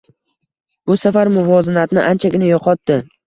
Bu 0.91 0.95
safar 1.01 1.31
muvozanatni 1.37 2.03
anchagina 2.07 2.49
yoʻqotdi. 2.53 2.99